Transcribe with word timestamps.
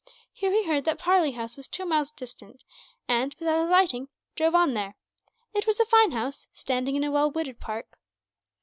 Here 0.33 0.51
he 0.51 0.63
heard 0.65 0.85
that 0.85 0.97
Parley 0.97 1.33
House 1.33 1.55
was 1.55 1.67
two 1.67 1.85
miles 1.85 2.09
distant 2.09 2.63
and, 3.07 3.35
without 3.37 3.67
alighting, 3.67 4.07
drove 4.35 4.55
on 4.55 4.73
there. 4.73 4.95
It 5.53 5.67
was 5.67 5.79
a 5.79 5.85
fine 5.85 6.09
house, 6.09 6.47
standing 6.53 6.95
in 6.95 7.03
a 7.03 7.11
well 7.11 7.29
wooded 7.29 7.59
park. 7.59 7.99